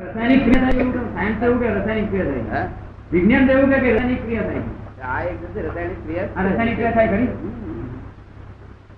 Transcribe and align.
રાસાયણિક 0.00 0.42
ક્રિયા 0.44 0.66
થાય 0.66 0.82
એવું 0.82 1.06
સાયન્સ 1.14 1.42
એવું 1.46 1.58
કે 1.60 1.66
રાસાયણિક 1.76 2.08
ક્રિયા 2.10 2.44
થાય? 2.50 2.66
વિજ્ઞાન 3.12 3.50
એવું 3.54 3.68
કે 3.72 3.78
રાસાયણિક 3.78 4.22
ક્રિયા 4.24 4.48
થાય? 4.50 4.62
આ 5.08 5.20
એક 5.30 5.38
રાસાયણિક 5.66 6.00
ક્રિયા 6.04 6.44
રાસાયણિક 6.46 6.76
ક્રિયા 6.78 6.96
થાય 6.96 7.08
ખરી 7.12 7.28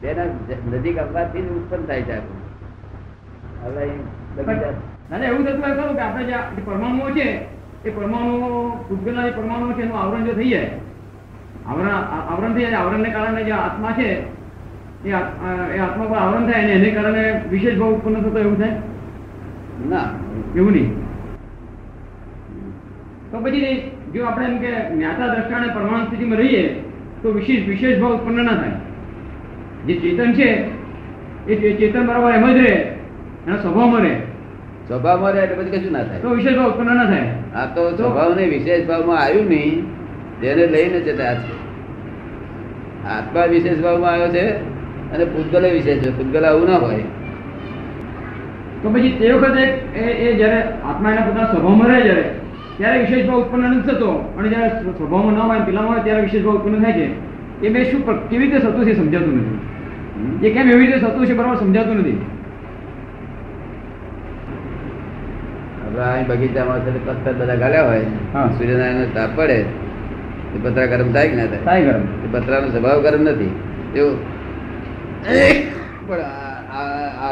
તેના 0.03 0.27
નજીક 0.77 0.97
આવવાથી 1.03 1.49
ઉત્પન્ન 1.57 1.85
થાય 1.89 2.05
છે. 2.09 2.17
હવે 3.65 3.83
એવું 5.27 5.43
થતું 5.47 5.63
હોય 5.63 5.75
ખરું 5.79 5.97
કે 5.97 6.03
આપણે 6.03 6.23
જે 6.31 6.63
પરમાણુઓ 6.69 7.09
છે 7.17 7.27
એ 7.85 7.91
પરમાણુ 7.91 8.35
ભૂતગલના 8.89 9.27
જે 9.27 9.33
પરમાણુ 9.39 9.75
છે 9.77 9.83
એનું 9.83 9.99
આવરણ 10.03 10.27
જો 10.27 10.35
થઈ 10.39 10.51
જાય 10.53 10.71
આવરણ 11.67 11.91
આવરણ 12.31 12.55
થઈ 12.55 12.65
જાય 12.65 12.79
આવરણને 12.81 13.11
કારણે 13.17 13.43
જે 13.45 13.55
આત્મા 13.59 13.95
છે 13.99 14.09
એ 15.05 15.13
આત્મા 15.79 16.09
પર 16.11 16.19
આવરણ 16.25 16.47
થાય 16.49 16.63
અને 16.65 16.75
એને 16.79 16.91
કારણે 16.97 17.23
વિશેષ 17.51 17.79
ભાવ 17.81 17.95
ઉત્પન્ન 17.97 18.25
થતો 18.25 18.39
એવું 18.39 18.57
થાય? 18.57 18.77
ના. 19.93 20.07
એવું 20.57 20.73
નહીં. 20.73 20.91
તો 23.31 23.39
પછી 23.39 23.91
જો 24.15 24.25
આપણે 24.25 24.47
એમ 24.47 24.59
કે 24.59 24.73
જ્ઞાતા 24.95 25.29
દ્રષ્ટાને 25.35 25.69
પરમાણુ 25.75 26.07
સ્થિતિમાં 26.07 26.39
રહીએ 26.39 26.65
તો 27.23 27.33
વિશેષ 27.33 27.69
વિશેષ 27.69 28.01
ભાવ 28.01 28.13
ઉત્પન્ન 28.17 28.45
ના 28.45 28.59
થાય. 28.61 28.77
જે 29.87 29.95
ચેતન 29.95 30.33
છે 30.33 30.49
એ 31.49 31.77
ચેતન 31.79 32.07
બરાબર 32.07 32.35
એમ 32.35 32.47
જ 32.47 32.59
રહે. 32.59 32.75
એનો 33.47 33.57
સ્વભાવમાં 33.57 34.03
રહે. 34.03 34.15
સ્વભાવમાં 34.89 35.33
રહે 35.33 35.41
એટલે 35.45 35.57
પછી 35.63 35.79
કશું 35.79 35.93
ના 35.93 36.05
થાય. 36.05 36.21
તો 36.21 36.35
વિશેષ 36.35 36.57
ભાવ 36.57 36.71
ઉત્પન્ન 36.71 36.95
ના 36.97 37.05
થાય. 37.05 37.29
આ 37.55 37.67
તો 37.75 37.83
સ્વભાવને 37.97 38.45
વિશેષ 38.55 38.87
ભાવમાં 38.87 39.19
આવ્યું 39.19 39.47
નહીં 39.47 39.87
તેને 40.41 40.67
લઈને 40.67 41.01
જતા 41.01 41.35
છે 41.35 41.55
આત્મા 43.09 43.47
વિશેષ 43.47 43.79
ભાવમાં 43.81 44.13
આવ્યો 44.13 44.31
છે 44.37 44.45
અને 45.15 45.25
પૂતગલે 45.25 45.69
વિશેષ 45.71 45.99
છે. 46.05 46.11
પૂતગલ 46.19 46.45
આવું 46.45 46.69
ના 46.69 46.79
હોય. 46.85 47.05
તો 48.83 48.91
પછી 48.91 49.17
તે 49.19 49.33
વખતે 49.33 49.63
એ 49.99 50.37
જ્યારે 50.37 50.63
આત્મા 50.63 51.11
એના 51.11 51.21
પોતાના 51.21 51.53
સ્વભાવમાં 51.53 51.89
રહે 51.89 52.01
જ્યારે 52.03 52.25
ત્યારે 52.77 53.01
વિશેષ 53.01 53.27
ભાવ 53.27 53.41
ઉત્પન્ન 53.41 53.71
નથી 53.71 53.89
થતો. 53.89 54.35
અને 54.39 54.49
જ્યારે 54.49 54.69
સ્વભાવમાં 54.69 55.35
ના 55.35 55.41
હોય 55.41 55.61
પેલામાં 55.61 55.91
હોય 55.91 56.01
ત્યારે 56.03 56.23
વિશેષ 56.23 56.45
ભાવ 56.45 56.57
ઉત્પન્ન 56.57 56.83
થાય 56.83 56.93
છે. 56.93 57.07
એ 57.67 57.69
બે 57.69 57.85
શું 57.85 58.29
કેવી 58.29 58.45
રીતે 58.45 58.59
થતું 58.59 58.85
છે 58.85 58.95
સમજાતું 58.95 59.37
નથી. 59.37 60.49
એ 60.49 60.55
કેમ 60.55 60.71
એવી 60.71 60.87
રીતે 60.87 60.99
થતું 60.99 61.27
છે 61.27 61.35
બરાબર 61.35 61.57
સમજાતું 61.57 61.97
નથી. 61.97 62.27
અહીં 65.93 66.27
બગીચામાં 66.27 66.81
છે 66.81 67.07
પથ્થર 67.07 67.33
બધા 67.33 67.55
ગાલ્યા 67.55 67.87
હોય. 67.87 68.07
હા. 68.33 68.51
તાપ 69.15 69.31
પડે. 69.37 69.55
એ 69.55 70.59
પતરા 70.63 70.87
ગરમ 70.87 71.13
થાય 71.13 71.29
કે 71.29 71.37
ના 71.37 71.47
થાય? 71.47 71.59
થાય 71.59 71.85
ગરમ. 71.85 72.01
એ 72.01 72.29
પતરાનો 72.33 72.69
સ્વભાવ 72.69 73.03
ગરમ 73.03 73.23
નથી. 73.23 73.51
એવું. 73.97 74.17
પણ 76.09 76.17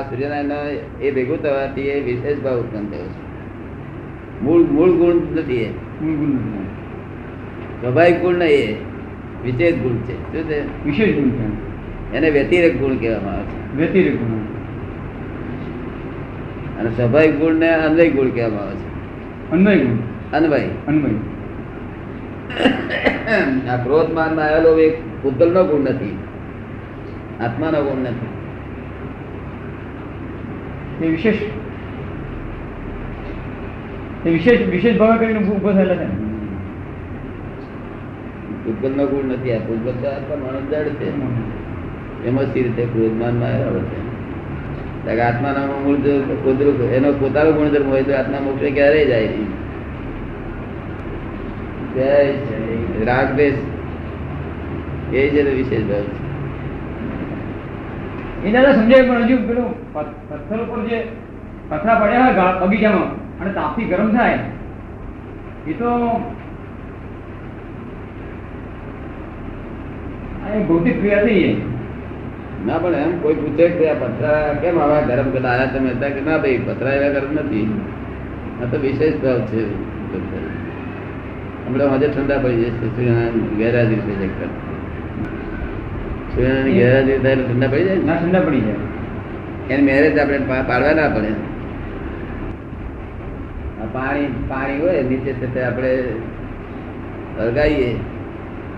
આ- 0.00 0.10
સૂર્યનારાયણ 0.10 1.02
એ 1.02 1.10
ભેગું 1.10 1.42
થવાથી 1.42 1.80
એ 1.80 2.00
વિશેષ 2.00 2.38
ભાવ 2.38 2.60
ઉત્પન્ન 2.60 2.86
થયો 2.86 3.02
છે. 3.02 3.30
મૂળ 4.42 4.62
મૂળ 4.62 4.90
ગુણ 4.90 5.38
નથી 5.38 5.56
એ. 5.56 5.70
સ્વાભાવિક 7.80 8.20
ગુણ 8.20 8.34
નહીં 8.34 8.50
એ. 8.50 8.72
વિશેષ 9.44 9.74
ગુણ 9.74 9.96
છે. 9.96 10.32
શું 10.32 10.50
છે? 10.50 10.84
વિશેષ 10.84 11.14
ગુણ 11.14 11.28
છે. 11.28 11.70
એને 12.16 12.30
વ્યતિરેક 12.30 12.80
ગુણ 12.80 12.96
કહેવામાં 12.96 13.32
આવે 13.32 13.44
છે. 13.44 13.76
વ્યતિરેક 13.76 14.16
ગુણ. 14.16 14.40
અને 16.78 16.90
સ્વાભાવિક 16.90 17.36
ગુણ 17.36 17.54
ને 17.54 17.70
અન્વય 17.70 18.10
ગુણ 18.10 18.28
કહેવામાં 18.28 18.60
આવે 18.60 18.76
છે. 18.76 18.88
અન્વય 19.50 19.78
ગુણ. 19.78 19.96
અન્વય. 20.32 20.60
અન્વય. 20.88 21.10
આ 23.68 23.76
ક્રોધ 23.76 24.12
માનમાં 24.12 24.44
આવેલો 24.44 24.78
એક 24.78 25.22
ભૂતલ 25.22 25.52
નો 25.52 25.64
ગુણ 25.64 25.80
નથી. 25.80 26.18
આત્માનો 27.40 27.82
ગુણ 27.82 28.02
નથી. 28.02 28.39
એ 31.02 31.08
વિશેષ 31.08 31.34
એ 34.26 34.30
વિશેષ 34.30 34.68
વિશેષ 34.68 34.98
ભાવે 34.98 35.18
કરીને 35.18 35.38
ઊભો 35.38 35.72
થયેલા 35.72 35.94
છે 35.94 36.30
ભૂતગલ 38.64 38.96
નો 38.96 39.06
ગુણ 39.06 39.32
નથી 39.32 39.52
આ 39.52 39.58
ભૂતગલ 39.58 39.92
તો 39.92 40.08
આત્મા 40.08 40.36
માણસ 40.36 40.70
જડ 40.70 40.88
છે. 40.88 41.08
એમાં 42.26 42.46
સ્થિર 42.46 42.62
રીતે 42.62 42.86
છે? 42.86 44.10
કે 45.14 45.20
આત્માના 45.20 45.66
મૂળ 45.66 45.96
જો 45.96 46.88
એનો 46.94 47.12
પોતાનો 47.12 47.52
ગુણધર્મ 47.52 47.88
હોય 47.88 48.02
તો 48.02 48.12
આત્મા 48.14 48.40
મોક્ષે 48.40 48.70
ક્યારે 48.70 49.06
જાય 49.06 49.26
જય 51.94 52.32
રાગ 53.04 53.36
દેશ 53.36 53.54
એ 55.12 55.28
જ 55.28 55.54
વિશેષ 55.54 55.82
ભાવ 55.82 56.02
છે. 56.02 56.29
એ 58.44 58.50
દાદા 58.52 58.76
સમજાય 58.76 59.08
પણ 59.08 59.24
હજુ 59.28 59.36
પેલું 59.48 59.68
પથ્થર 59.94 60.60
ઉપર 60.64 60.80
જે 60.88 60.98
પથરા 61.70 61.96
પડ્યા 62.00 62.28
હોય 62.28 62.46
બગીચામાં, 62.62 63.10
અને 63.40 63.50
તાપથી 63.56 63.88
ગરમ 63.90 64.08
થાય, 64.16 64.38
એ 65.66 65.72
તો 65.80 65.90
ભૌતિક 70.68 70.96
ક્રિયા 71.00 71.24
થઈ 71.26 71.40
જાય. 71.42 71.56
ના, 72.66 72.78
પણ 72.78 72.94
એમ 73.02 73.12
કોઈ 73.22 73.38
પૂછે 73.42 73.66
કે 73.76 73.84
આ 73.90 73.98
પથરા 74.00 74.40
કેમ 74.62 74.76
આવા 74.78 75.06
ગરમ 75.10 75.28
કરતા 75.34 75.52
આયા 75.52 75.72
તમે 75.74 75.90
હતા 75.94 76.12
કે 76.16 76.20
ના 76.26 76.38
ભાઈ, 76.38 76.64
પથરા 76.66 76.96
એવા 76.96 77.12
ગરમ 77.16 77.32
નથી. 77.36 77.68
આ 78.62 78.66
તો 78.72 78.76
વિશેષ 78.82 79.14
ભાવ 79.22 79.38
છે. 79.52 79.62
હમણાં 81.64 81.94
હજે 81.94 82.08
ઠંડા 82.08 82.42
પડી 82.42 82.60
જશે, 82.64 82.86
સૂર્યનારાયણ 82.94 83.56
ગેરહાજરી 83.60 84.02
થઈ 84.06 84.18
જાય. 84.22 84.48
સૂર્યનારાયણ 86.34 86.74
ગેરહાજરી 86.74 87.18
થાય 87.18 87.36
ઠંડા 87.36 87.68
પડી 87.68 87.84
જાય 87.84 87.96
ના? 88.06 88.16
ઠંડા 88.16 88.40
પડી 88.40 88.60
જાય. 88.60 88.78
એને 89.70 89.82
મેરેજ 89.82 90.18
આપણે 90.18 90.38
પાડવા 90.38 90.92
ના 90.92 91.08
પડે. 91.14 91.32
પાણી 93.92 94.26
પાણી 94.48 94.80
હોય 94.80 95.02
નીચે 95.02 95.32
તે 95.32 95.62
આપણે 95.62 95.92
હળગાવીએ 97.38 97.90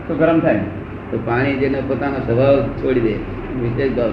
તો 0.09 0.15
ગરમ 0.15 0.39
થાય. 0.41 0.61
તો 1.11 1.19
પાણી 1.27 1.57
જેને 1.57 1.79
પોતાનો 1.89 2.19
સ્વભાવ 2.27 2.57
છોડી 2.81 3.01
દે. 3.01 3.15
વિશેષ 3.61 3.93
ભાવ 3.93 4.13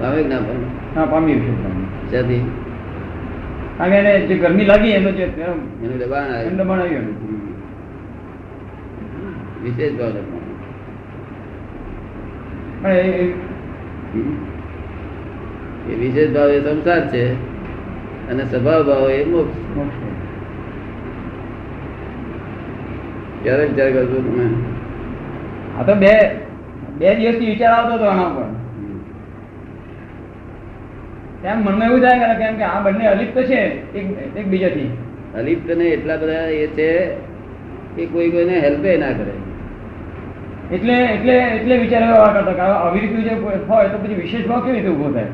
પામે 0.00 0.22
કે 0.22 0.28
ના 0.28 0.38
પામે 0.38 0.66
હા 0.96 1.06
પામી 1.06 1.34
છે 1.34 1.52
પામી 1.64 1.86
ત્યાંથી 2.10 2.42
કારણ 3.78 3.94
એને 3.94 4.12
જે 4.26 4.34
ગરમી 4.34 4.64
લાગી 4.64 4.90
એનો 4.90 5.10
જે 5.10 5.22
એનું 5.22 5.98
દબાણ 5.98 6.56
દબાણ 6.56 6.80
આવ્યું. 6.80 7.31
વિશેષ 9.62 9.92
ભાવ 9.92 10.16
એ- 12.90 13.34
વિશેષ 16.00 16.30
ભાવ 16.30 16.50
એ 16.50 16.60
સંસાર 16.60 17.08
છે 17.08 17.36
અને 18.30 18.44
સ્વભાવ 18.44 18.82
ભાવ 18.82 19.10
એ 19.10 19.24
મોક્ષ. 19.24 19.56
ક્યારેક 23.42 23.74
ક્યારેક 23.74 23.96
હજુ 23.96 24.04
તમે? 24.04 24.44
આ 25.78 25.82
તો 25.82 25.94
બે 25.94 26.40
બે 26.98 27.14
દિવસથી 27.14 27.46
વિચાર 27.46 27.72
આવતો 27.72 27.94
હતો 27.94 28.04
આના 28.04 28.22
ઉપર. 28.22 28.44
એમ 31.48 31.58
મનમાં 31.58 31.88
એવું 31.88 32.00
થાય 32.00 32.18
કે 32.18 32.44
કેમ 32.44 32.56
કે 32.56 32.64
આ 32.64 32.80
બંને 32.80 33.06
અલિપ્ત 33.06 33.38
છે 33.38 33.82
એક 33.98 34.06
એકબીજાથી 34.36 34.90
અલિપ્ત 35.38 35.76
ને 35.76 35.84
એટલા 35.84 36.16
બધા 36.16 36.32
એ 36.32 36.66
છે 36.66 37.16
કે 37.96 38.06
કોઈ 38.06 38.30
કોઈને 38.30 38.60
હેલ્પે 38.60 38.96
ના 38.96 39.06
કરે. 39.06 39.41
એટલે 40.72 40.94
એટલે 41.04 41.34
એટલે 41.38 41.74
વિચાર 41.78 42.02
એવા 42.02 42.32
કરતા 42.34 42.52
કે 42.52 42.60
આવી 42.60 43.00
રીતનું 43.00 43.24
જે 43.24 43.32
હોય 43.68 43.88
તો 43.88 43.98
પછી 43.98 44.14
વિશેષ 44.14 44.46
ભાવ 44.48 44.60
કેવી 44.60 44.76
રીતે 44.76 44.90
ઊભો 44.92 45.08
થાય? 45.12 45.30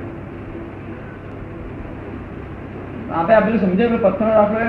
આપણે 3.13 3.35
આ 3.35 3.41
પેલું 3.41 3.61
સમજાય 3.61 4.01
પથ્થર 4.03 4.31
આપણે 4.41 4.67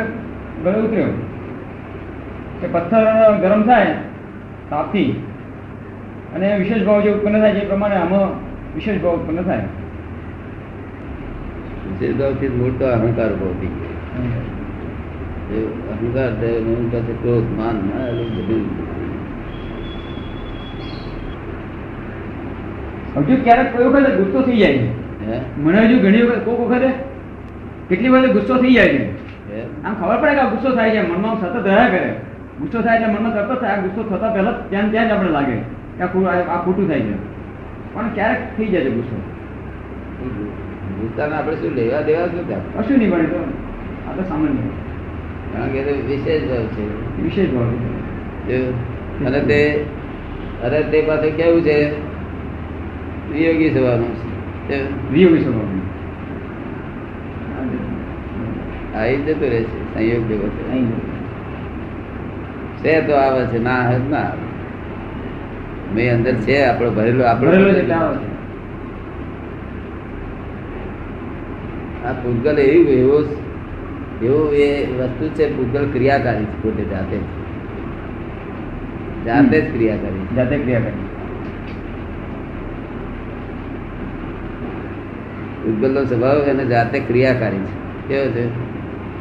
ગળે 0.63 0.79
ઉતર્યો. 0.81 1.11
કે 2.61 2.67
પથ્થર 2.67 3.03
ગરમ 3.41 3.61
થાય 3.63 3.93
તાપથી 4.69 5.09
અને 6.35 6.47
વિશેષ 6.57 6.85
ભાવ 6.85 6.99
જે 7.01 7.09
ઉત્પન્ન 7.09 7.39
થાય 7.39 7.53
જે 7.53 7.59
એ 7.59 7.67
પ્રમાણે 7.67 7.95
આમાં 7.95 8.27
વિશેષ 8.75 9.01
ભાવ 9.01 9.13
ઉત્પન્ન 9.13 9.41
થાય. 9.43 9.65
વિશેષ 11.89 12.13
ભાવથી 12.21 12.51
મૂળ 12.59 12.73
તો 12.79 12.85
અહંકાર 12.85 13.29
ઊભો 13.33 13.49
થઈ 13.59 13.71
ગયો. 13.75 13.95
અહંકાર. 15.91 16.31
માન 17.57 17.75
ના 17.89 18.07
એ 18.07 18.13
બધું 18.13 18.65
હજુ 23.19 23.43
ક્યારેક 23.43 23.77
કોઈ 23.77 23.85
વખતે 23.85 24.15
ગુસ્સો 24.15 24.41
થઈ 24.41 24.57
જાય 24.57 24.77
છે 24.77 25.59
મને 25.59 25.79
હજુ 25.79 25.99
ઘણી 25.99 26.21
વખત 26.21 26.45
કોઈક 26.45 26.59
વખતે 26.59 26.89
કેટલી 27.89 28.09
વખતે 28.09 28.27
ગુસ્સો 28.27 28.57
થઈ 28.57 28.73
જાય 28.73 28.87
છે. 28.87 29.19
આમ 29.83 29.93
ખબર 29.93 30.21
પડે 30.21 30.35
કે 30.35 30.41
ગુસ્સો 30.41 30.75
થાય 30.75 30.89
છે 30.89 31.01
મનમાં 31.01 31.41
સતત 31.41 31.67
રહ્યા 31.67 31.87
કરે. 31.87 32.15
ગુસ્સો 32.59 32.81
થાય 32.81 32.97
એટલે 32.97 33.13
મનમાં 33.13 33.33
સતત 33.33 33.61
થાય 33.61 33.81
ગુસ્સો 33.81 34.03
થતા 34.03 34.33
પહેલા 34.33 34.51
ત્યાં 34.51 34.91
ત્યાં 34.91 35.07
જ 35.07 35.11
આપણે 35.11 35.29
લાગે 35.29 35.51
કે 35.51 36.03
આ 36.03 36.05
ખોટું- 36.65 36.87
થાય 36.87 36.99
છે. 36.99 37.13
પણ 37.93 38.09
ક્યારેક 38.13 38.37
થઈ 38.57 38.65
જાય 38.65 38.81
છે 38.81 38.89
ગુસ્સો. 38.89 39.21
ગુસ્સાને 41.01 41.35
આપણે 41.35 41.55
શું 41.55 41.71
લેવા 41.71 42.01
દેવા 42.01 42.25
શું 42.25 42.47
ત્યાં 42.47 42.73
કશું 42.73 42.97
નહીં 42.97 43.09
બને 43.09 43.23
તો. 43.23 43.53
આ 44.09 44.11
તો 44.15 44.23
સામાન્ય. 44.23 44.55
કારણ 45.53 45.69
કે 45.69 45.79
વિશેષ 45.91 46.49
ભાવ 46.49 46.63
છે. 46.63 47.21
વિશેષ 47.23 47.49
ભાવ 47.49 47.67
અને 49.25 49.39
તે 49.39 49.85
અરે 50.63 50.83
તે 50.83 51.01
પાસે 51.01 51.29
કેવું 51.31 51.61
છે? 51.61 52.08
વિયોગી 53.33 53.69
થવાનું 53.69 54.13
છે 54.67 54.77
તે 54.79 54.85
વિયોગી 55.11 55.43
સ્વભાવ 55.43 55.69
આવી 58.95 59.17
જતું 59.17 59.49
રહે 59.49 59.59
છે 59.63 59.77
સંયોગ 59.93 60.23
જેવો 60.27 60.47
છે 60.47 60.61
અહીં 60.71 60.91
છે 62.81 63.01
તો 63.01 63.13
આવે 63.15 63.41
છે 63.45 63.59
ના 63.59 63.81
આવે 63.81 63.95
તો 63.95 64.09
ના 64.09 64.17
આવે 64.17 64.47
મેં 65.93 66.13
અંદર 66.13 66.33
છે 66.33 66.65
આપણો 66.65 66.89
ભરેલો 66.91 67.23
આપણો 67.23 67.49
ભરેલો 67.49 67.69
છે 67.69 67.79
એટલે 67.79 67.93
આવે 67.93 68.17
છે. 68.17 68.29
આ 72.05 72.13
પૂતગલ 72.13 72.57
એવી 72.59 72.99
એવો 72.99 73.17
એવું 74.21 74.53
એ 74.53 74.67
વસ્તુ 74.97 75.25
છે 75.33 75.45
પૂતગલ 75.47 75.85
ક્રિયાકારી 75.91 76.45
છે 76.45 76.57
પોતે 76.61 76.83
જાતે 76.89 77.15
જ. 77.15 77.25
જાતે 79.25 79.61
જ 79.61 79.71
ક્રિયાકારી 79.73 80.25
છે. 80.27 80.35
જાતે 80.35 80.55
ક્રિયા 80.57 81.08
પૂતગલનો 85.69 86.05
સ્વભાવ 86.05 86.37
એને 86.37 86.65
જાતે 86.65 86.99
ક્રિયાકારી 86.99 87.57
છે. 87.57 88.07
કેવો 88.07 88.25
છે? 88.25 88.49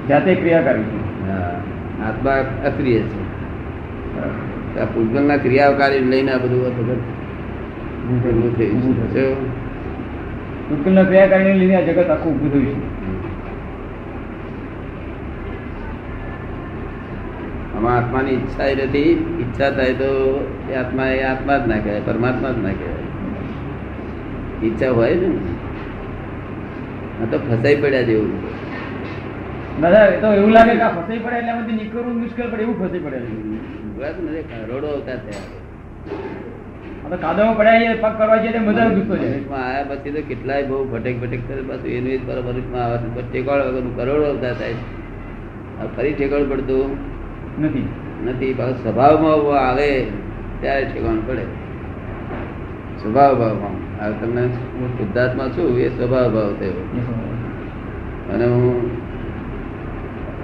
જાતે 0.08 0.34
ક્રિયાકારી 0.34 0.82
છે. 0.82 1.28
હા 1.28 1.60
આત્મા 2.08 2.32
અક્રિય 2.66 2.98
છે. 3.00 3.28
આ 4.80 4.84
પૂતગલના 4.84 5.36
ક્રિયાકારી 5.36 5.98
લઈને 5.98 6.32
આ 6.32 6.38
બધું 6.38 6.66
હતું. 6.66 8.56
થયું. 8.56 9.10
છે. 9.10 9.38
આ 11.74 11.80
જગત 11.80 12.10
આખું 12.10 12.52
થયું 12.52 12.66
છે. 12.66 12.98
આમાં 17.76 17.96
આત્માની 17.96 18.30
ઈચ્છા 18.30 18.64
એ 18.64 18.74
નથી. 18.74 19.36
ઈચ્છા 19.40 19.70
થાય 19.70 19.92
તો 19.92 20.40
આત્મા 20.78 21.06
એ 21.06 21.22
આત્મા 21.22 21.56
જ 21.56 21.68
ના 21.68 21.78
કહેવાય 21.78 22.00
પરમાત્મા 22.00 22.50
જ 22.50 22.56
ના 22.58 22.68
કહેવાય. 22.68 22.98
ઈચ્છા 24.66 24.90
હોય 24.90 25.14
ને. 25.14 25.26
આ 25.26 25.67
તો 27.24 27.38
ફસાઈ 27.38 27.76
પડ્યા 27.76 28.02
જેવું. 28.02 28.30
દાદા 29.80 30.06
તો 30.06 30.32
એવું 30.32 30.50
લાગે 30.50 30.74
કે 30.74 30.84
ફસાઈ 30.84 31.18
પડે 31.18 31.36
એટલે 31.36 31.50
આમાંથી 31.50 31.72
નીકળવું 31.72 32.20
મુશ્કેલ 32.20 32.50
પડે 32.50 32.62
એવું 32.62 32.76
ફસાઈ 32.78 32.98
પડે 32.98 33.18
કરોડો 34.42 34.86
અવતાર 34.86 35.16
થયા 35.16 37.10
તો 37.10 37.16
કાદવમાં 37.16 37.56
પડ્યા 37.56 37.94
પગ 38.00 38.18
કરવા 38.18 38.36
જઈએ 38.36 38.52
તો 38.52 38.58
મજા 38.58 38.88
ગુસ્સો 38.88 39.16
છે 39.16 39.52
આયા 39.52 39.82
પછી 39.82 40.10
તો 40.10 40.20
કેટલાય 40.28 40.62
બહુ 40.62 40.84
ભટેક 40.84 41.20
ભટેક 41.20 41.48
કરે 41.48 41.62
પાછું 41.62 41.90
એનું 41.90 42.26
જ 42.26 42.30
આવે 42.76 42.98
છે. 42.98 43.40
વગરનું 43.40 43.96
કરોડો 43.96 44.22
અવતાર 44.22 44.54
થાય 44.54 44.72
આ 45.82 45.86
ફરી 45.96 46.12
ઠેકાણ 46.12 46.48
પડતું? 46.48 46.96
નથી. 47.64 47.88
નથી 48.24 48.54
પાછું 48.54 48.82
સ્વભાવમાં 48.82 49.68
આવે 49.68 50.04
ત્યારે 50.60 50.84
ઠેકાણ 50.84 51.20
પડે. 51.26 51.42
સ્વભાવ 53.02 53.38
ભાવમાં. 53.38 53.77
આ 54.00 54.08
તમને 54.20 54.42
હું 54.72 54.88
શુદ્ધાત્મા 54.98 55.48
છું 55.48 55.78
એ 55.80 55.88
સ્વભાવ 55.88 56.28
ભાવ 56.34 56.50
થયો. 56.60 56.82
અને 58.34 58.44
હું 58.44 58.76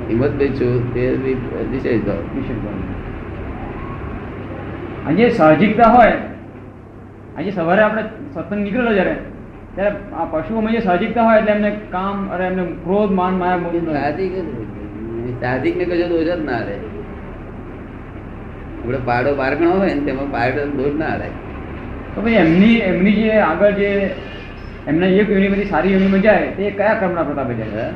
હિંમતભાઈ 0.09 0.49
છું 0.61 0.73
તે 0.95 1.03
વિશેષ 1.73 2.01
ભાવ. 2.07 2.21
આજે 5.09 5.25
સાહજિકતા 5.39 5.91
હોય 5.93 6.17
આજે 7.37 7.51
સવારે 7.51 7.83
આપણે 7.83 8.03
સત્સંગ 8.35 8.61
નીકળેલો 8.63 8.93
જ્યારે 8.95 9.15
ત્યારે 9.77 9.95
આ 10.15 10.27
પશુઓમાં 10.33 10.73
જે 10.73 10.81
સાહજિકતા 10.89 11.25
હોય 11.29 11.39
એટલે 11.39 11.53
એમને 11.53 11.71
કામ 11.95 12.17
અરે 12.31 12.45
એમને 12.47 12.65
ક્રોધ 12.85 13.13
માન 13.21 13.35
માયા. 13.45 13.87
સાહજિક 13.93 14.33
સાહજિક 15.41 15.75
ને 15.77 15.85
કશો 15.85 16.07
દોષ 16.09 16.27
જ 16.27 16.41
ના 16.45 16.61
રહે. 16.69 16.77
આપણે 18.79 18.99
પાડો 19.07 19.31
બારગણો 19.35 19.73
હોય 19.79 19.95
ને 19.95 20.03
તેમાં 20.11 20.29
પાડો 20.37 20.61
દોષ 20.77 20.95
ના 20.99 21.15
રહે. 21.23 21.31
તો 22.15 22.23
પછી 22.23 22.31
એમની 22.31 22.75
એમની 22.77 23.13
જે 23.13 23.31
આગળ 23.31 23.71
જે 23.71 24.11
એમના 24.87 25.07
એક 25.07 25.31
યોનિમાંથી 25.31 25.65
સારી 25.65 25.93
યોનિમાં 25.93 26.21
જાય 26.21 26.47
તે 26.47 26.71
કયા 26.71 26.95
કર્મના 26.95 27.23
પ્રતાપે 27.23 27.55
જાય 27.55 27.93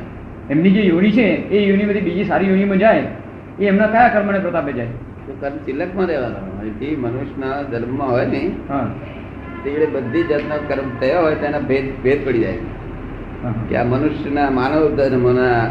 એમની 0.49 0.71
જે 0.71 0.81
યોની 0.81 1.11
છે 1.11 1.27
એ 1.49 1.69
યોનિમાંથી 1.69 2.01
બીજી 2.01 2.23
સારી 2.23 2.47
યોનિમાં 2.47 2.77
જાય 2.77 3.03
એ 3.59 3.65
એમના 3.65 3.87
કયા 3.87 4.07
કર્મને 4.07 4.39
પ્રતાપે 4.39 4.73
જાય? 4.73 4.85
તો 4.85 5.37
કર્મ 5.39 5.57
તિલકમાં 5.65 6.07
રહેવાનો 6.07 6.69
જે 6.69 6.95
મનુષ્યના 6.95 7.61
ધર્મમાં 7.61 8.09
હોય 8.09 8.25
ને 8.25 8.51
હા. 8.69 8.87
તે 9.63 9.87
બધી 9.93 10.23
જાતના 10.23 10.57
કર્મ 10.57 10.99
થયા 10.99 11.19
હોય 11.19 11.35
તેના 11.35 11.59
ભેદ 11.59 12.03
ભેદ 12.03 12.27
પડી 12.27 12.39
જાય. 12.39 12.57
કે 13.69 13.75
આ 13.75 13.83
મનુષ્યના 13.83 14.49
માનવ 14.49 14.95
ધર્મના 14.95 15.65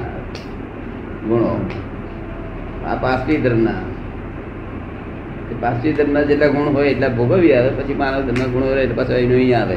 ગુણો 1.29 1.71
આ 2.87 2.95
પાસ્તી 2.95 3.37
ધર્મના. 3.37 3.98
તે 5.61 5.67
ધર્મ 5.67 5.95
ધર્મના 5.99 6.27
જેટલા 6.31 6.53
ગુણ 6.55 6.69
હોય 6.75 6.91
એટલા 6.91 7.15
ભોગવી 7.19 7.55
આવે 7.55 7.71
પછી 7.79 7.95
માનવ 8.03 8.27
ધર્મના 8.27 8.53
ગુણો 8.53 8.67
રહે 8.75 8.83
એટલે 8.83 8.97
પાછો 9.01 9.13
એનો 9.13 9.35
અહીં 9.35 9.57
આવે. 9.61 9.77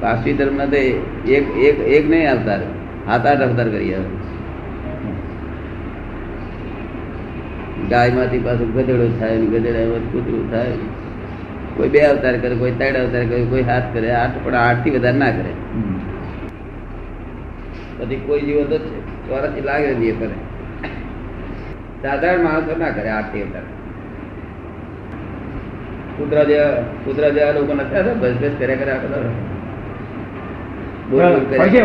પાસવી 0.00 0.36
ધર્મના 0.38 0.66
તો 0.66 0.76
એક 0.76 1.44
એક 1.68 1.76
એક 1.96 2.04
નહીં 2.14 2.30
આવતાર 2.30 2.60
હાથ 3.08 3.26
આઠ 3.26 3.44
અવતાર 3.48 3.68
કરી 3.68 3.92
આવે. 3.94 4.08
ગાયમાંથી 7.90 8.42
પાછું 8.48 8.72
ગધેડો 8.76 9.06
થાય 9.20 9.36
ને 9.38 9.46
ગધેડામાંથી 9.46 10.10
કૂતરું 10.12 10.50
થાય. 10.50 10.76
કોઈ 11.76 11.88
બે 11.88 12.00
અવતાર 12.10 12.34
કરે 12.42 12.54
કોઈ 12.64 12.74
ત્રણ 12.80 13.00
અવતાર 13.04 13.24
કરે 13.30 13.44
કોઈ 13.54 13.64
હાથ 13.70 13.88
કરે 13.92 14.08
આઠ 14.24 14.42
પણ 14.44 14.60
આઠથી 14.64 14.90
વધારે 14.90 15.18
ના 15.18 15.32
કરે. 15.38 15.52
પછી 17.98 18.16
કોઈ 18.26 18.40
જીવત 18.40 18.68
તો 18.70 18.78
છે. 18.78 18.98
ચોરાસી 19.28 19.60
લાગે 19.60 19.88
એ 20.10 20.18
કરે. 20.20 20.36
સાધારણ 22.06 22.42
માણસો 22.42 22.76
ના 22.78 22.90
કરે 22.90 23.08
આઠ 23.08 23.24
અવતાર 23.24 23.62
કૂતરા 26.18 26.44
જેવા 26.44 26.82
કૂતરા 27.04 27.28
જેવા 27.28 27.50
લોકો 27.50 27.74
નથી. 27.74 27.96
હતા 27.96 28.14
બસ 28.14 28.32
બસ 28.32 28.50
કર્યા 28.58 28.76
કર્યા. 28.76 28.96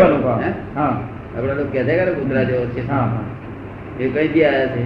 લોકો. 0.08 0.42
છે 1.74 2.14
કૂતરા 2.14 2.44
જેવો 2.44 2.66
છે. 2.66 2.82
એ 4.04 4.10
કઈ 4.10 4.28
થી 4.28 4.46
આવ્યા 4.46 4.68
છે? 4.68 4.84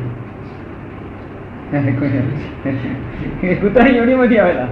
આવેલા. 4.38 4.68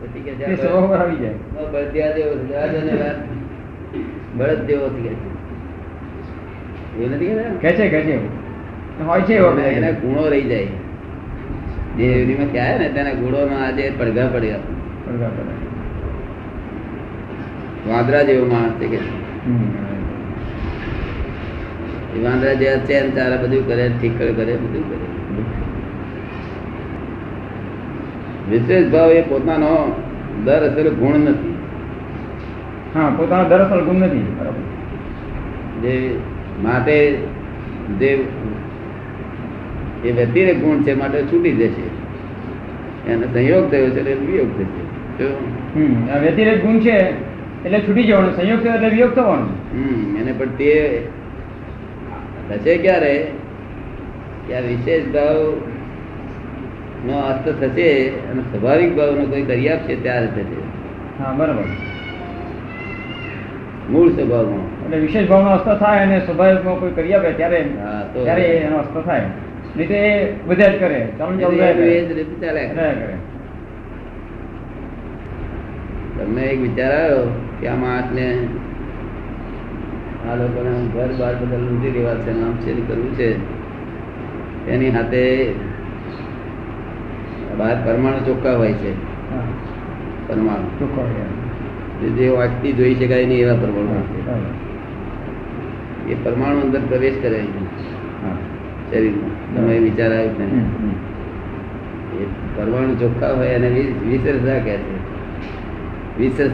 પછી 0.00 0.20
કે 0.20 0.30
આવી 0.94 1.16
જાય. 1.16 1.34
બળદિયા 1.72 2.12
જેવો 2.12 2.32
આ 2.54 2.66
બળદ 4.36 4.66
જેવો 4.66 4.88
છે. 4.88 5.12
એવું 6.98 7.10
નથી 7.10 7.58
કે 7.60 7.72
છે 7.72 7.88
કે 7.88 8.00
છે. 8.00 8.12
એવું. 8.12 8.51
હોય 9.00 9.20
છે 9.20 9.34
એના 9.72 9.90
ગુણો 9.90 10.28
રહી 10.28 10.42
જાય. 10.42 10.66
જે 11.96 12.18
યોનિમાં 12.18 12.52
ક્યાં 12.52 12.78
ને 12.78 12.88
તેના 12.88 13.12
ગુણોમાં 13.12 13.66
આજે 13.66 13.90
પડઘા 13.98 14.26
પડ્યા. 14.26 14.56
વાંદરા 17.88 18.22
જેવો 18.22 18.46
માણસ 18.46 18.72
છે 18.72 18.86
કે. 18.86 18.98
વાંદરા 22.22 22.54
જેવા 22.54 22.76
ચેન 22.76 23.10
તારા 23.10 23.36
બધું 23.36 23.66
કરે 23.66 23.88
ઠીક 23.88 24.18
કરે 24.18 24.32
બધું 24.32 24.88
કરે. 24.88 25.06
વિશેષ 28.50 28.92
ભાવ 28.92 29.10
એ 29.10 29.22
પોતાનો 29.22 30.02
દર 30.44 30.62
અસર 30.70 30.90
ગુણ 30.90 31.16
નથી. 31.16 31.58
હા 32.94 33.10
પોતાનો 33.16 33.48
દરઅસલ 33.48 33.84
ગુણ 33.84 33.94
નથી. 33.94 34.36
બરાબર. 34.38 34.62
જે 35.82 36.18
માટે 36.62 37.18
જે 37.98 38.24
એ 40.04 40.12
વ્યતિરેક 40.12 40.58
ગુણ 40.60 40.82
છે 40.82 40.94
માટે 40.94 41.22
છૂટી 41.22 41.52
જશે. 41.52 41.86
એને 43.10 43.26
સંયોગ 43.26 43.70
થયો 43.70 43.90
છે 43.90 44.00
એટલે 44.00 44.14
વિયોગ 44.14 44.50
થશે. 44.58 44.82
વ્યતિરેક 46.22 46.58
ગુણ 46.64 46.78
છે 46.78 46.96
એટલે 47.64 47.78
છૂટી 47.80 48.04
જવાનું 48.04 48.36
સંયોગ 48.36 48.62
થયો 48.62 48.74
એટલે 48.74 48.88
વિયોગ 48.88 49.12
થવાનો. 49.14 49.46
હમ 49.72 50.16
એને 50.20 50.32
પણ 50.32 50.56
તે 50.58 50.72
થશે 52.48 52.76
ક્યારે? 52.78 53.14
કે 54.46 54.54
આ 54.54 54.60
વિશેષ 54.60 55.04
ભાવ 55.14 55.38
નો 57.06 57.18
અસ્ત 57.18 57.46
થશે 57.60 57.88
અને 58.08 58.42
સ્વાભાવિક 58.42 58.96
ભાવનો 58.96 59.24
કોઈ 59.26 59.42
કરી 59.42 59.68
આપશે 59.68 59.94
ત્યારે 59.96 60.26
થશે. 60.26 60.60
હા 61.18 61.32
બરાબર. 61.32 61.64
મૂળ 63.90 64.08
સ્વભાવમાં. 64.08 64.66
એટલે 64.84 64.98
વિશેષ 64.98 65.28
ભાવનો 65.28 65.50
અસ્ત 65.50 65.68
થાય 65.80 66.00
અને 66.00 66.18
સ્વાભાવિકમાં 66.26 66.76
કોઈ 66.80 66.92
કરી 66.92 67.14
આપે 67.14 67.32
ત્યારે 67.32 67.60
ત્યારે 68.12 68.42
એનો 68.42 68.76
અસ્ત 68.76 68.98
થાય. 69.06 69.26
નહીં 69.76 69.88
તો 69.88 69.94
એ 69.94 70.32
બધા 70.32 70.68
જ 70.68 70.80
કરે. 70.80 71.12
તમને 76.18 76.42
એક 76.42 76.60
વિચાર 76.60 76.92
આવ્યો 76.92 77.46
કે 77.60 77.68
આ 77.68 77.74
માણસને 77.74 78.48
આ 80.30 80.34
લોકોને 80.34 80.88
ઘર 80.88 81.12
બાર 81.12 81.34
બધા 81.34 81.56
લૂંટી 81.56 81.90
લેવા 81.90 82.14
છે 82.14 82.40
નામ 82.40 82.52
છે 82.52 82.72
કરવું 82.72 83.14
છે. 83.14 83.62
એની 84.70 84.88
હાથે 84.88 85.54
બહાર 87.58 87.86
પરમાણુ 87.86 88.18
ચોખ્ખા 88.18 88.56
હોય 88.56 88.72
છે. 88.72 88.92
પરમાણુ. 90.28 90.68
ચોખ્ખા. 90.78 92.06
જે- 92.08 92.28
વાંચતી 92.28 92.72
જોઈ 92.72 92.94
શકાય 92.94 93.26
નહીં 93.26 93.38
એવા 93.38 93.54
પરમાણુ 93.54 94.02
છે. 94.02 94.52
એ 96.12 96.24
પરમાણુ 96.24 96.60
અંદર 96.60 96.80
પ્રવેશ 96.80 97.22
કરે 97.22 97.38
છે. 97.38 97.71
શરીરમાં. 98.92 99.56
તમે 99.56 99.78
વિચાર 99.78 100.12
આવ્યો. 100.12 100.30
એ 102.20 102.26
પરમાણુ 102.56 102.94
ચોખ્ખા 102.94 103.32
હોય 103.32 103.46
એને 103.46 103.68
વિસરતા 104.08 104.58
કહે 104.58 104.76
છે. 104.76 104.96
વિશે. 106.18 106.44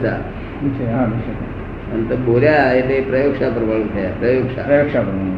અને 1.91 2.03
તો 2.03 2.17
બોલ્યા 2.17 2.73
એટલે 2.73 3.01
પ્રયોગશા 3.01 3.49
પરમાણુ 3.49 3.83
થયા 3.83 4.09
પ્રયોગશા 4.19 4.61
પ્રયોગશા 4.61 5.01
પરમાણુ 5.01 5.35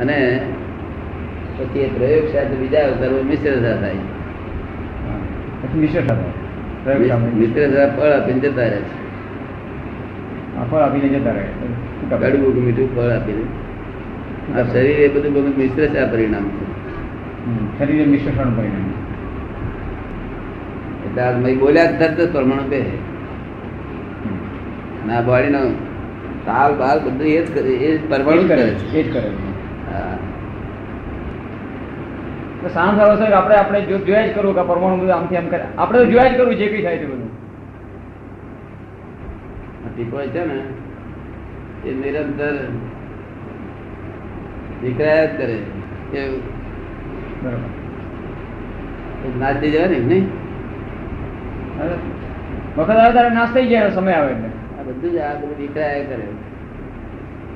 અને 0.00 0.40
પછી 1.58 1.80
એ 1.80 1.88
પ્રયોગશા 1.88 2.44
તો 2.44 2.56
બીજા 2.56 2.86
અવતારો 2.86 3.22
મિશ્રતા 3.22 3.76
થાય. 3.76 3.94
મિશ્રતા 5.76 6.14
મિશ્રતા 7.18 7.88
ફળ 7.88 8.08
આપીને 8.08 8.40
જતા 8.40 8.62
રહે 8.62 8.76
છે. 8.76 9.06
ફળ 10.70 10.78
આપીને 10.78 11.08
જતા 11.08 11.30
રહે. 11.30 11.46
કડવું 12.10 12.64
મીઠું 12.64 12.96
ફળ 12.96 13.02
આપીને. 13.02 13.65
આ 14.54 14.62
શરીર 14.62 14.86
એ 14.86 15.08
બધું 15.08 15.32
બધું 15.32 15.56
પરિણામ 16.12 16.48
છે 16.48 16.64
હમ. 17.46 17.68
શરીરે 17.78 18.04
મિશ્રણ 18.04 18.32
પરિણામ. 18.32 18.92
એટલે 21.06 21.22
આ 21.22 21.38
મેં 21.38 21.58
બોલ્યા 21.58 21.86
તરત 21.86 22.20
જ 22.20 22.32
બે. 22.62 22.80
અને 22.80 25.16
આ 25.16 25.20
બોડીનો 25.20 25.58
તાલ 26.46 26.74
બાલ 26.74 27.00
બધું 27.00 27.22
એ 27.22 27.44
જ 27.44 27.54
કરે 27.54 27.68
એ 27.68 27.98
જ 27.98 28.10
પરમાણુ 28.10 28.48
કરે 28.48 28.62
છે 28.62 28.98
એ 28.98 29.02
જ 29.02 29.12
કરે 29.12 29.28
છે. 29.28 29.92
હા. 29.92 30.18
આપણે 33.32 33.54
આપણે 33.54 33.80
જો- 33.80 33.98
જોયા 33.98 34.26
જ 34.26 34.34
કરવું 34.34 34.54
કે 34.54 34.62
પરમાણુ 34.62 34.96
બધું 34.96 35.14
આમથી 35.14 35.36
આમ 35.36 35.46
કરે. 35.46 35.64
આપણે 35.78 35.98
તો 35.98 36.04
જોયા 36.04 36.24
જ 36.24 36.36
કરવું 36.36 36.54
જે 36.54 36.66
કંઈ 36.66 36.82
થાય 36.82 36.98
છે 36.98 37.06
બધું. 37.06 37.46
ટીપો 39.96 40.20
છે 40.20 40.46
ને 40.46 40.62
એ 41.88 41.94
નિરંતર 41.94 42.68
વિકરાયા 44.82 45.24
જ 45.24 45.36
કરે 45.36 45.56
કે 46.12 46.20
બરાબર. 47.42 47.70
નાચી 49.38 49.70
જવાય 49.70 49.88
ને 49.88 49.98
નહીં? 49.98 50.26
વખત 52.76 52.90
આવે 52.90 53.12
તારે 53.14 53.30
નાશ 53.30 53.52
થઈ 53.54 53.66
જાય 53.66 53.90
સમય 53.90 54.12
આવે 54.12 54.32
એટલે. 54.32 54.48
આ 54.78 54.82
બધું 54.82 55.12
જ 55.12 55.16
આ 55.18 55.34
બધું 55.34 55.56
વિકરાયા 55.60 56.04
કરે. 56.04 56.26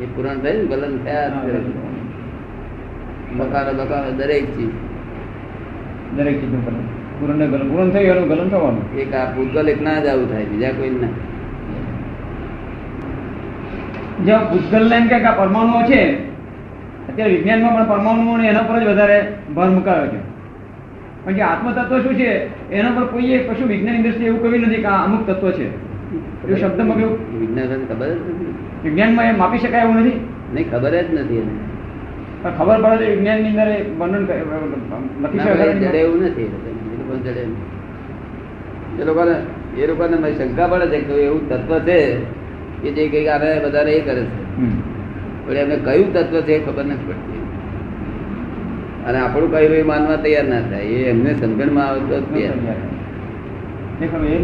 એ 0.00 0.04
પૂરણ 0.04 0.38
થયું 0.38 0.68
ગલન 0.68 0.94
થયા 1.04 1.42
કરે. 1.42 1.60
મકાનો 3.36 3.72
બકારો 3.84 4.10
દરેક 4.10 4.44
ચીજ. 4.56 4.72
દરેક 6.16 6.40
ચીજનું 6.40 6.64
ગલન 6.64 6.76
પૂરણ 7.20 7.38
ને 7.38 7.46
ગલન 7.46 7.68
પૂરણ 7.70 7.90
થયું 7.90 8.16
એનું 8.16 8.28
ગલન 8.28 8.48
થવાનું. 8.48 8.84
એક 8.98 9.14
આ 9.14 9.26
ભૂતગલ 9.36 9.68
એક 9.68 9.80
ના 9.80 10.00
જ 10.00 10.06
આવું 10.06 10.28
થાય 10.32 10.44
બીજા 10.44 10.72
કોઈ 10.72 10.90
ના. 10.90 11.14
જો 14.26 14.36
ભૂતગલ 14.50 14.88
ને 14.88 14.96
એમ 14.96 15.08
કે 15.08 15.14
આ 15.14 15.32
પરમાણુઓ 15.32 15.82
છે 15.82 16.00
અત્યારે 17.10 17.32
વિજ્ઞાનમાં 17.34 17.74
પણ 17.76 17.88
પરમાણુ 17.88 18.42
એના 18.42 18.62
પર 18.62 18.76
જ 18.80 18.86
વધારે 18.88 19.18
ભર 19.56 19.68
મુકાયો 19.76 20.06
છે. 20.06 20.20
પણ 21.24 21.32
જે 21.32 21.42
આત્મતત્વ 21.42 21.98
શું 22.00 22.14
છે? 22.14 22.30
એના 22.72 22.90
પર 22.96 23.04
કોઈએ 23.12 23.38
કશું 23.38 23.68
વિજ્ઞાન 23.68 24.02
દ્રષ્ટિએ 24.02 24.26
એવું 24.26 24.42
કહ્યું 24.42 24.66
નથી 24.66 24.82
કે 24.84 24.90
આ 24.92 25.04
અમુક 25.04 25.22
તત્વ 25.26 25.50
છે. 25.50 25.66
એ 26.48 26.54
શબ્દમાં 26.56 26.96
કેવું 26.96 27.18
વિજ્ઞાન 27.40 27.82
ખબર 27.88 28.10
વિજ્ઞાનમાં 28.84 29.26
એ 29.26 29.32
માપી 29.32 29.58
શકાય 29.58 29.82
એવું 29.82 29.96
નથી? 30.00 30.18
નહીં 30.54 30.66
ખબર 30.70 30.94
જ 30.94 31.08
નથી 31.14 31.40
એને. 31.42 31.54
પણ 32.42 32.52
ખબર 32.58 32.78
પડે 32.84 32.96
તો 32.96 33.10
વિજ્ઞાનની 33.12 33.50
અંદર 33.52 33.68
વર્ણન 33.98 34.22
લખી 35.22 35.40
શકાય 35.40 36.02
એવું 36.04 36.20
નથી. 36.26 36.48
એ 39.00 39.04
લોકોને 39.04 39.36
એ 39.78 39.86
લોકોને 39.86 40.16
શંકા 40.38 40.68
પડે 40.68 40.86
છે 40.86 40.98
કે 41.00 41.12
એવું 41.12 41.42
તત્વ 41.48 41.72
છે 41.86 41.98
કે 42.82 42.88
જે 42.96 43.02
કંઈક 43.08 43.28
આને 43.28 43.48
બધાને 43.64 43.92
એ 43.92 44.00
કરે 44.00 44.22
છે. 44.24 44.38
પણ 45.42 45.58
એમને 45.58 45.76
કયું 45.84 46.10
તત્વ 46.14 46.36
છે 46.46 46.54
ખબર 46.60 46.84
નથી 46.86 47.08
પડતી. 47.08 47.42
અને 49.02 49.18
આપણું 49.20 49.50
કયું 49.52 49.74
એ 49.74 49.82
માનવા 49.84 50.18
તૈયાર 50.18 50.48
ના 50.48 50.62
થાય. 50.64 50.96
એ 50.96 51.10
એમને 51.10 51.30
સમજણમાં 51.34 51.86
આવે 51.86 52.00
તો 52.10 52.16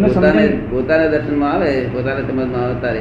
પોતાને 0.04 0.42
પોતાના 0.70 1.12
દર્શનમાં 1.12 1.52
આવે 1.54 1.70
પોતાના 1.92 2.24
સમજમાં 2.24 2.62
આવે 2.62 2.74
તારે 2.82 3.00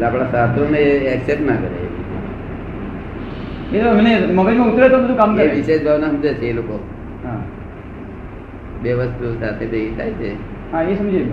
આપણા 0.00 0.30
શાસ્ત્રોને 0.30 0.80
એક્સેપ્ટ 1.08 1.44
ના 1.44 1.58
કરે. 1.58 1.80
મગજમાં 3.70 4.68
ઉતરે 4.68 4.88
તો 4.88 4.98
બધું 4.98 5.16
કામ 5.16 5.30
કરે. 5.36 5.46
વિશેષ 5.54 5.82
ભાવના 5.82 6.10
સમજે 6.10 6.30
છે 6.34 6.46
એ 6.46 6.54
લોકો. 6.54 6.76
હા. 7.22 7.40
બે 8.82 8.90
વસ્તુ 8.94 9.26
સાથે 9.40 9.64
ભેગી 9.66 9.94
થાય 9.94 10.12
છે. 10.14 10.30
હા 10.72 10.82
એ 10.84 10.96
સમજી 10.96 11.24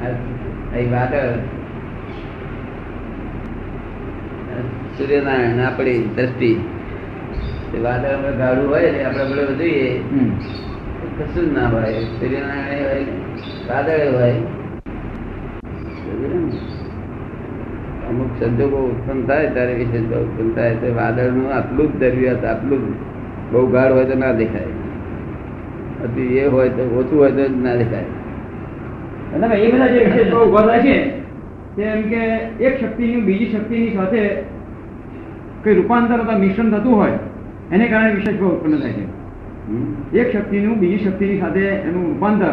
અહીં 0.00 0.90
વાદળ 0.92 1.32
સૂર્યનારાયણ 4.98 5.60
આપણી 5.60 5.98
દ્રષ્ટિ. 6.16 6.50
વાદળ 7.82 8.14
અમે 8.16 8.30
ગાઢું 8.36 8.70
હોય 8.70 8.90
ને 8.90 9.04
આપણે 9.04 9.24
બધું 9.24 9.58
જોઈએ. 9.58 10.00
કશું 11.18 11.44
જ 11.44 11.52
ના 11.52 11.68
હોય. 11.68 11.92
સૂર્યનારાયણ 11.92 12.84
હોય 12.84 13.04
વાદળ 13.68 14.14
હોય. 14.16 14.34
અમુક 18.08 18.30
સંજોગો 18.40 18.78
ઉત્પન્ન 18.86 19.26
થાય 19.26 19.46
ત્યારે 19.46 19.72
એ 19.72 20.00
ભાવ 20.00 20.22
ઉત્પન્ન 20.22 20.54
થાય. 20.54 20.74
તો 20.74 20.94
વાદળનું 20.94 21.54
આટલું 21.54 21.92
જ 21.92 22.00
જરૂરિયાત 22.00 22.44
આટલું 22.44 22.82
જ 22.88 22.96
બહુ 23.52 23.66
ગાઢ 23.66 23.92
હોય 23.92 24.04
તો 24.04 24.14
ના 24.14 24.32
દેખાય. 24.32 24.74
અતિ 26.04 26.22
એ 26.38 26.46
હોય 26.46 26.68
તો 26.68 26.82
ઓછું 26.82 27.18
હોય 27.18 27.30
તો 27.30 27.44
ના 27.62 27.74
દેખાય. 27.74 28.21
એટલે 29.34 29.56
એ 29.56 29.72
બધા 29.72 29.86
જે 29.86 30.04
વિશેષ 30.04 30.34
ઊભા 30.34 30.66
થાય 30.66 30.82
છે 30.82 30.96
તે 31.76 31.82
એમ 31.82 32.02
કે 32.02 32.22
એક 32.66 32.74
શક્તિની 32.80 33.20
બીજી 33.20 33.52
શક્તિની 33.52 33.94
સાથે 33.96 34.22
કઈ 35.64 35.74
રૂપાંતર 35.74 36.20
અથવા 36.20 36.38
મિશ્રણ 36.38 36.70
થતું 36.70 36.94
હોય 36.94 37.18
એને 37.72 37.88
કારણે 37.88 38.14
વિશેષ 38.14 38.38
ભાવ 38.40 38.52
ઉત્પન્ન 38.52 38.78
થાય 38.78 38.92
છે. 38.92 39.04
એક 40.20 40.32
શક્તિનું 40.32 40.78
બીજી 40.78 41.04
શક્તિની 41.04 41.40
સાથે 41.40 41.64
એનું 41.66 42.06
રૂપાંતર 42.06 42.52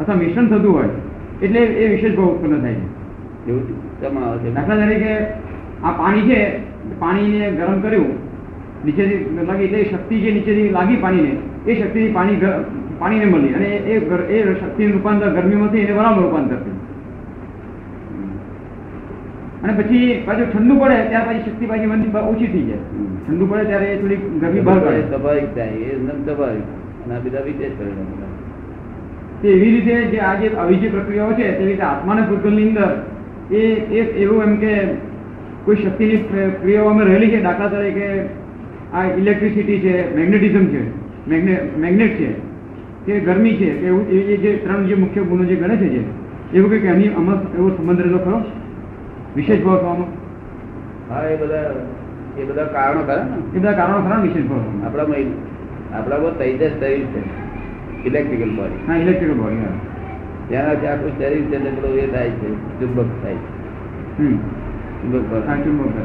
અથવા 0.00 0.14
મિશ્રણ 0.14 0.48
થતું 0.48 0.72
હોય 0.72 0.90
એટલે 1.42 1.60
એ 1.60 1.88
વિશેષ 1.88 2.16
ભાવ 2.16 2.28
ઉત્પન્ન 2.28 2.60
થાય 2.60 2.74
છે. 2.74 2.86
એવું 3.50 3.62
છે. 4.42 4.50
દાખલા 4.54 4.76
તરીકે 4.76 5.12
આ 5.84 5.90
પાણી 5.90 6.26
છે 6.30 6.40
પાણીને 6.98 7.50
ગરમ 7.50 7.80
કર્યું 7.80 8.12
નીચેથી 8.84 9.46
લાગી 9.48 9.64
એટલે 9.64 9.84
શક્તિ 9.84 10.20
જે 10.20 10.30
નીચેથી 10.32 10.68
લાગી 10.70 10.96
પાણીને 10.96 11.32
એ 11.66 11.82
શક્તિ 11.82 12.08
પાણી 12.08 12.36
પાણીને 12.98 13.24
મળી 13.24 13.54
અને 13.54 13.66
એ 13.66 13.96
એ 14.38 14.54
શક્તિનું 14.54 14.92
રૂપાંતર 14.92 15.28
ગરમીમાંથી 15.28 15.78
એને 15.78 15.92
વરાળમાં 15.92 16.24
રૂપાંતર 16.24 16.54
થયું. 16.54 16.80
અને 19.62 19.72
પછી 19.72 20.22
પાછું 20.26 20.52
ઠંડુ 20.52 20.76
પડે 20.76 20.94
ત્યાર 21.08 21.28
પછી 21.28 21.50
શક્તિ 21.50 21.66
પાછી 21.66 21.86
ઓછી 22.28 22.46
થઈ 22.46 22.62
જાય. 22.62 22.76
ઠંડુ 23.28 23.46
પડે 23.46 23.64
ત્યારે 23.64 23.86
એ 23.86 24.00
થોડી 24.00 24.16
ગરમી 24.16 24.60
બહાર 24.60 24.78
પડે 24.78 25.00
સ્વાભાવિક 25.00 25.54
થાય 25.54 25.68
એ 25.68 25.92
એકદમ 25.92 26.24
સ્વાભાવિક 26.24 26.62
અને 27.06 27.14
આ 27.14 27.18
બધા 27.18 27.40
વિદેશ 27.40 27.72
પરિણામ 27.78 28.06
તે 29.42 29.48
એવી 29.48 29.70
રીતે 29.70 29.94
જે 29.94 30.18
આ 30.18 30.34
જે 30.34 30.48
આવી 30.56 30.76
જે 30.76 30.88
પ્રક્રિયાઓ 30.88 31.32
છે 31.32 31.52
તેવી 31.52 31.70
રીતે 31.70 31.82
આત્માના 31.82 32.22
ભૂતગલની 32.22 32.68
અંદર 32.68 33.06
એ 33.50 33.58
એક 33.98 34.16
એવું 34.16 34.42
એમ 34.42 34.56
કે 34.56 34.84
કોઈ 35.64 35.76
શક્તિની 35.76 36.16
પ્ર- 36.16 36.50
ક્રિયાઓ 36.62 36.86
અમે 36.86 37.04
રહેલી 37.04 37.30
છે 37.30 37.42
દાખલા 37.42 37.68
તરીકે 37.68 38.06
આ 38.92 39.04
ઇલેક્ટ્રિસિટી 39.04 39.78
છે 39.78 40.16
મેગ્નેટિઝમ 40.16 40.66
છે. 40.66 41.09
મેગ્નેટ 41.26 42.10
છે. 42.10 42.50
કે 43.06 43.20
ગરમી 43.20 43.56
છે 43.56 43.70
કે 43.70 43.86
એવું 43.86 44.06
એ 44.08 44.36
જે 44.36 44.56
ત્રણ 44.56 44.86
જે 44.86 44.94
મુખ્ય 44.94 45.20
ગુણો 45.20 45.44
જે 45.44 45.54
ગણે 45.54 45.76
છે 45.76 45.88
જે 45.88 46.04
એવું 46.52 46.70
કંઈક 46.70 46.84
એની 46.84 47.08
આમાં 47.08 47.38
એવો 47.58 47.70
સંબંધ 47.76 48.00
રહેલો 48.00 48.18
ખરો? 48.18 48.42
વિશેષ 49.36 49.62
ભાવ 49.62 49.78
થવાનો? 49.78 50.04
હા 51.10 51.22
એ 51.22 51.36
બધા 51.36 51.74
એ 52.38 52.44
બધા 52.44 52.64
કારણો 52.64 53.02
ખરા 53.02 53.24
ને. 53.24 53.56
એ 53.56 53.58
બધા 53.58 53.72
કારણો 53.72 54.00
ખરા 54.00 54.18
વિશેષ 54.18 54.44
ભાવ? 54.44 54.86
આપણામાં 54.86 55.16
આપણામાં 55.94 56.38
તૈજસ 56.38 56.72
શરીર 56.80 57.00
છે. 57.00 57.22
ઇલેક્ટ્રિકલ 58.06 58.50
બોડી 58.50 58.86
હા 58.88 58.96
ઇલેક્ટ્રિકલ 58.96 59.34
બોડી 59.34 59.56
હા. 59.56 59.72
તેનાથી 60.48 60.86
આખું 60.86 61.18
શરીર 61.18 61.42
છે 61.42 61.56
એટલે 61.56 61.70
પેલું 61.70 61.98
એ 61.98 62.06
થાય 62.06 62.30
છે 62.30 62.48
ચુંબક 62.80 63.22
થાય 63.22 63.34
છે. 63.34 64.22
હમ. 64.22 64.36
ચુંબક 65.02 65.64
ચુંબક 65.64 65.96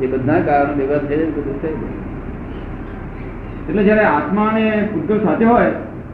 એ 0.00 0.06
બધા 0.06 0.40
કારણો 0.40 0.74
ભેગા 0.74 0.98
થઈ 0.98 1.16
જાય 1.16 1.26
બધું 1.26 1.62
થઈ 1.62 1.68
જાય. 1.68 2.03
એટલે 3.68 3.82
જયારે 3.84 4.04
આત્મા 4.06 4.48
અને 4.50 4.64
ભૂતગલ 4.92 5.18
સાથે 5.24 5.44
હોય 5.50 5.70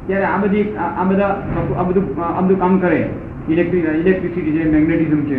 ત્યારે 0.07 0.27
આ 0.33 0.39
બધી 0.43 0.67
આ 0.85 0.91
આ 1.01 1.05
બધા 1.11 1.33
આ 1.81 1.85
બધું 1.89 2.05
આ 2.29 2.43
બધું 2.45 2.59
કામ 2.63 2.75
કરે. 2.85 3.01
ઇલેક્ટ્રિક 3.49 3.85
ઇલેક્ટ્રિસિટી 4.01 4.55
છે 4.57 4.63
મેગ્નેટિઝમ 4.75 5.23
છે. 5.29 5.39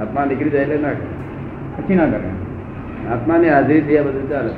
આત્મા 0.00 0.24
નીકળી 0.28 0.52
જાય 0.54 0.64
એટલે 0.66 0.78
ના 0.84 0.94
કરે. 0.98 1.06
પછી 1.76 1.96
ના 2.00 2.10
કરે. 2.12 2.30
આત્માની 3.12 3.50
હાજરી 3.54 3.98
આ 3.98 4.04
બધું 4.08 4.26
ચાલે. 4.32 4.52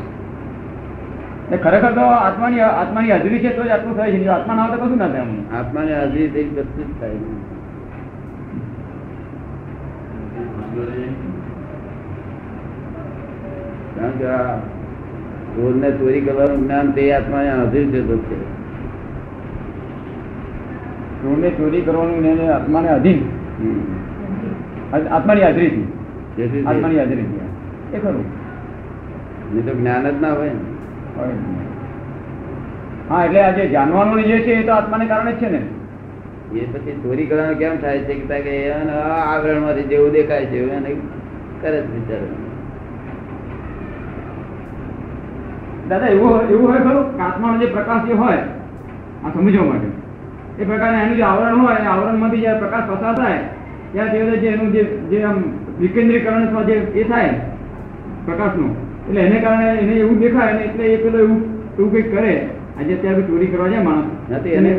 ખરેખર 1.65 1.93
તો 1.95 2.05
આત્માની 2.19 2.61
આત્માની 2.67 3.13
હાજરી 3.15 3.41
છે 3.45 3.51
તો 3.57 3.63
જ 3.63 3.71
આટલું 3.71 3.97
થાય 3.97 4.19
છે. 4.19 4.29
આત્મા 4.37 4.55
ના 4.59 4.67
હોય 4.67 4.77
તો 4.77 4.85
કશું 4.85 4.99
ના 4.99 5.11
થાય 5.15 5.25
આત્માની 5.61 5.97
હાજરી 6.01 6.29
થઈ 6.35 6.47
બધું 6.59 6.87
જ 6.91 6.93
થાય. 7.01 7.19
કારણ 13.97 14.15
કે 14.21 14.27
આ 14.37 14.82
ચોરને 15.55 15.89
ચોરી 15.99 16.21
કરવાનું 16.27 16.61
જ્ઞાન 16.65 16.93
તે 16.97 17.03
આત્મા 17.15 17.43
હાજરી 17.49 17.91
છે 17.93 18.01
તો 18.09 18.17
છે. 18.29 18.39
ચોરને 21.23 21.49
ચોરી 21.57 21.83
કરવાનું 21.87 22.19
જ્ઞાન 22.19 22.53
આત્માને 22.59 22.89
અધીન 22.89 23.21
આત્માની 25.17 25.43
હાજરીથી 25.43 25.87
જેથી 26.37 26.65
આત્માની 26.67 26.99
હાજરીથી 26.99 27.41
એ 27.95 27.99
ખરું. 27.99 28.27
નહીં 29.53 29.65
તો 29.67 29.73
જ્ઞાન 29.79 30.09
જ 30.11 30.21
ના 30.23 30.33
હોય 30.33 30.53
ને. 30.57 30.65
હા 33.11 33.25
એટલે 33.25 33.41
આજે 33.45 33.63
જાણવાનું 33.69 34.25
જે 34.31 34.37
છે 34.47 34.53
એ 34.61 34.63
તો 34.67 34.73
આત્માને 34.73 35.07
કારણે 35.07 35.33
જ 35.33 35.35
છે 35.41 35.49
ને. 35.55 35.61
એ 36.61 36.65
પછી 36.73 36.97
ચોરી 37.03 37.27
કરવાનું 37.27 37.59
કેમ 37.59 37.75
થાય 37.83 37.99
છે? 38.07 38.15
કે 38.47 38.55
આવરણમાંથી 38.73 39.91
જેવું 39.93 40.13
દેખાય 40.13 40.47
છે 40.47 40.59
એને 40.79 40.91
કરે 41.61 41.79
જ 41.83 41.85
વિચાર. 41.95 42.23
દાદા 45.89 46.11
એવું 46.15 46.33
એવું 46.53 46.67
હોય 46.71 46.81
ખરું? 46.87 47.07
કાચમાં 47.19 47.61
જે 47.61 47.67
પ્રકાશ 47.75 48.05
જે 48.09 48.15
હોય 48.15 48.43
આ 49.25 49.31
સમજવા 49.35 49.67
માટે. 49.71 49.89
એ 50.61 50.65
પ્રકારના 50.65 51.03
એનું 51.05 51.17
જે 51.17 51.25
આવરણ 51.31 51.61
હોય 51.63 51.79
એ 51.79 51.87
આવરણમાંથી 51.93 52.43
જ્યારે 52.45 52.61
પ્રકાશ 52.63 52.87
પસાર 52.91 53.15
થાય 53.21 53.41
ત્યારે 53.93 54.31
તે 54.33 54.39
જે 54.43 54.49
એનું 54.55 54.69
જે 54.75 54.83
જે 55.11 55.19
આમ 55.25 55.39
વિકેન્દ્રીકરણ 55.81 56.47
અથવા 56.49 56.65
જે 56.69 56.77
એ 56.95 57.05
થાય 57.05 57.33
પ્રકાશનું 58.27 58.73
એટલે 59.09 59.21
એને 59.27 59.39
કારણે 59.45 59.67
એને 59.83 59.95
એવું 60.03 60.21
દેખાય 60.21 60.51
અને 60.55 60.63
એટલે 60.69 60.85
એ 60.95 60.97
પેલો 61.05 61.19
એવું 61.25 61.41
એવું 61.79 61.91
કંઈક 61.93 62.09
કરે. 62.15 62.35
આજે 62.79 62.93
અત્યારે 62.95 63.23
ચોરી 63.29 63.51
કરવા 63.53 63.71
જાય 63.73 63.85
માણસ. 63.89 64.07
નથી 64.31 64.55
એને 64.59 64.71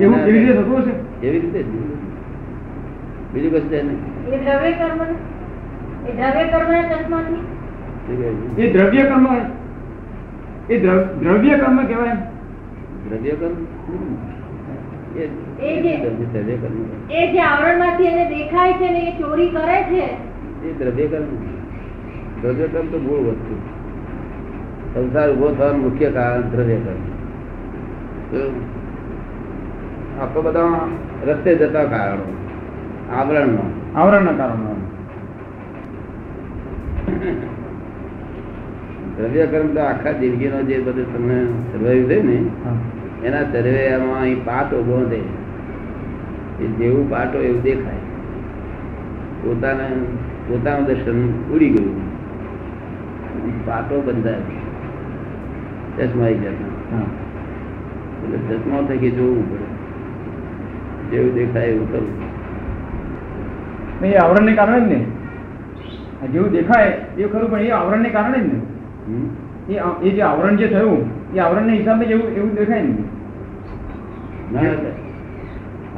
એવું 0.00 0.18
એવી 0.28 0.40
રીતે 0.40 0.54
થતું 0.58 0.78
હશે? 0.80 0.92
એવી 1.22 1.40
રીતે 1.40 1.60
બીજું 3.32 3.50
કશું 3.52 3.68
છે 3.70 3.78
નહીં. 3.82 3.98
એ 4.32 4.36
દ્રવ્ય 4.44 4.72
કર્મ 4.80 5.00
એ 6.06 6.10
દ્રવ્ય 6.18 6.44
કર્મ 6.52 6.72
એ 8.58 8.72
દ્રવ્ય 8.72 9.04
કર્મ 9.10 9.26
એ 10.70 10.80
દ્રવ્ય 11.24 11.58
કર્મ 11.58 11.86
કહેવાય 11.86 12.16
દ્રવ્ય 13.10 13.30
કર્મ 13.30 13.64
એ 15.18 15.28
એ 15.60 15.82
જે- 15.82 16.08
દ્રવ્ય 16.08 16.56
કર્મ 16.56 17.10
એ 17.10 17.32
જે 17.32 17.40
આવરણમાંથી 17.40 18.04
એને 18.04 18.28
દેખાય 18.28 18.72
છે 18.72 18.90
ને 18.90 18.98
એ 18.98 19.18
ચોરી 19.18 19.48
કરે 19.48 19.82
છે? 19.82 20.16
એ 20.68 20.72
દ્રવ્ય 20.78 21.06
કર્મ 21.06 21.24
દ્રવ્ય 22.42 22.66
કર્મ 22.66 22.86
તો 22.86 22.98
મૂળ 22.98 23.18
વસ્તુ. 23.18 23.60
સંસાર 24.94 25.30
ઊભો 25.32 25.54
થવાનું 25.54 25.80
મુખ્ય 25.80 26.10
કારણ 26.10 26.40
દ્રવ્ય 26.40 26.76
કર્મ 26.76 27.16
આખો 30.22 30.42
બધા 30.42 30.88
રસ્તે 31.26 31.54
જતા 31.54 31.84
કારણો. 31.84 32.36
આવરણનો. 33.16 33.72
આવરણના 34.00 34.32
કારણે. 34.32 34.86
દ્રવ્ય 39.16 39.46
કર્મ 39.46 39.74
તો 39.74 39.80
આખા 39.80 40.12
જિંદગીનો 40.12 40.62
જે 40.62 40.78
બધું 40.78 41.16
તમને 41.16 41.46
સર્વાઈવ 41.72 42.08
છે 42.08 42.22
ને 42.22 42.44
એના 43.26 43.42
સર્વેમાં 43.42 44.20
અહીં 44.20 44.44
પાટો 44.44 45.10
એ 46.60 46.66
જેવું 46.66 47.10
પાટો 47.10 47.38
એવું 47.38 47.62
દેખાય. 47.62 47.94
પોતાને 49.42 49.84
પોતાનું 50.48 50.86
દર્શન 50.86 51.54
ઉડી 51.54 51.68
ગયું. 51.68 52.00
પાટો 53.66 54.00
બંધાય. 54.00 54.36
ચશ્મા 55.96 56.24
આવી 56.24 56.34
જતા 56.34 56.96
હા. 56.96 57.02
એટલે 58.24 58.56
ચશ્મા 58.56 58.88
થકી 58.88 59.10
જોવું 59.10 59.50
પડે. 59.50 59.64
જેવું 61.10 61.34
દેખાય 61.34 61.66
એવું 61.66 61.92
કરવું. 61.92 64.06
એ 64.06 64.14
આવરણને 64.14 64.52
કારણે 64.52 64.80
જ 64.80 64.82
ને. 64.82 65.06
આ 66.22 66.26
જેવું 66.26 66.50
દેખાય 66.50 67.00
એ 67.18 67.24
ખરું 67.24 67.50
પણ 67.50 67.60
એ 67.60 67.70
આવરણને 67.70 68.08
કારણે 68.08 68.38
જ 68.38 68.54
ને? 68.54 68.75
એ 70.04 70.10
જે 70.10 70.22
આવરણ 70.22 70.56
જે 70.56 70.68
થયું 70.68 71.04
એ 71.34 71.38
આવરણ 71.38 71.66
ના 71.66 71.72
હિસાબે 71.72 72.06
જેવું 72.06 72.36
એવું 72.36 72.54
દેખાય 72.54 72.82
ને. 72.82 72.94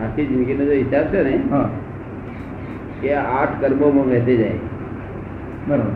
આખી 0.03 0.27
જિંદગીનો 0.27 0.65
જે 0.65 0.75
હિસાબ 0.75 1.05
છે 1.05 1.23
ને 1.23 1.43
એ 3.03 3.15
આઠ 3.15 3.61
કર્મોમાં 3.61 4.07
વહેતી 4.07 4.37
જાય. 4.37 4.51
બરાબર. 5.69 5.91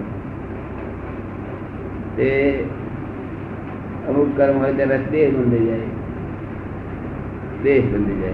તે 2.17 2.65
અમુક 4.09 4.37
કર્મ 4.37 4.59
હોય 4.59 4.73
ત્યારે 4.73 4.99
દેહ 5.11 5.31
બંધાઈ 5.31 5.67
જાય. 5.67 5.79
દેહ 7.63 7.83
બંધી 7.93 8.21
જાય. 8.21 8.33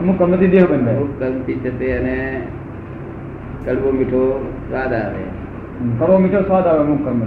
અમુક 0.00 0.18
કર્મથી 0.18 0.48
દેહ 0.48 0.66
બંધાય 0.66 0.96
અમુક 0.96 1.18
કર્મથી 1.18 1.54
છે 1.54 1.78
તે 1.78 1.86
એને 1.86 2.42
કડવો 3.64 3.90
મીઠો 3.90 4.52
સ્વાદ 4.68 4.94
આવે. 4.94 5.33
કરવો 5.98 6.18
મીઠો 6.18 6.42
સ્વાદ 6.42 6.66
આવે 6.66 6.80
અમુક 6.80 7.04
કર્મ 7.04 7.20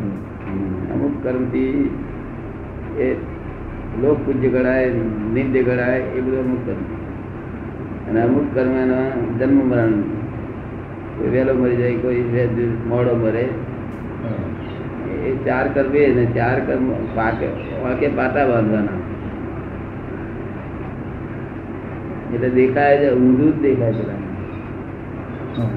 અમુક 0.94 1.24
કર્મથી 1.24 1.96
એ 3.00 3.14
લોક 4.02 4.18
પૂજ્ય 4.26 4.50
ગણાય 4.50 4.90
નિંદ્ય 5.34 5.64
ગણાય 5.64 6.00
એ 6.00 6.22
બધું 6.22 6.40
અમુક 6.40 6.66
કર્મ. 6.66 6.84
અને 8.10 8.22
અમુક 8.22 8.56
કર્મ 8.56 8.70
એના 8.70 9.10
જન્મ 9.40 9.58
મરણ. 9.70 9.94
વહેલો 11.32 11.54
મરી 11.54 11.76
જાય 11.76 11.96
કોઈ 11.96 12.22
મોડો 12.88 13.16
મરે. 13.16 13.50
એ 15.26 15.36
ચાર 15.46 15.68
કર્મ 15.68 15.96
એ 15.96 16.14
ને 16.14 16.26
ચાર 16.26 16.60
કર્મ 16.60 16.90
પાકે 17.16 17.48
વાંકે 17.84 18.08
પાટા 18.08 18.48
બાંધવાના. 18.48 18.98
એટલે 22.34 22.50
દેખાય 22.50 22.98
છે 22.98 23.10
ઊંધું 23.14 23.58
જ 23.58 23.62
દેખાય 23.62 23.92
હા. 25.58 25.70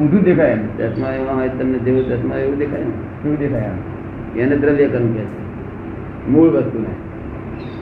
ઊંધું 0.00 0.22
દેખાય 0.22 0.50
એમ. 0.50 0.78
ચશ્મા 0.78 1.10
એવા 1.10 1.32
હોય 1.32 1.48
તમને 1.48 1.78
જેવું 1.78 2.08
ચશ્મા 2.08 2.36
એવું 2.36 2.58
દેખાય 2.58 2.80
ને 2.80 2.90
શું 2.90 3.38
દેખાય 3.38 3.70
એને 4.36 4.56
દ્રવ્ય 4.56 4.86
કર્મ 4.88 5.12
કે 5.12 5.20
છે. 5.20 5.48
મૂળ 6.28 6.48
વસ્તુને. 6.48 7.08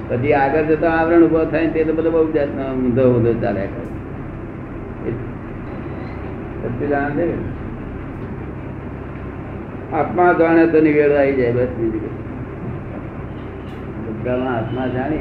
પછી 0.09 0.33
આગળ 0.33 0.63
જતા 0.63 0.91
આવરણ 0.91 1.23
ઊભો 1.23 1.45
થાય 1.45 1.67
તે 1.67 1.85
તો 1.85 1.93
બધો 1.93 2.11
બહુ 2.11 2.33
જાતનો 2.33 2.75
ઊંધો 2.75 3.15
ઊંધો 3.15 3.33
ચાલ્યા 3.33 3.65
કરે 3.65 3.87
આત્મા 9.93 10.33
જાણે 10.33 10.67
તો 10.67 10.81
નિવેડ 10.81 11.13
આવી 11.13 11.33
જાય 11.33 11.53
બસ 11.53 11.67
બીજું. 11.67 12.17
બધામાં 14.07 14.57
આત્મા 14.57 14.87
જાણી. 14.87 15.17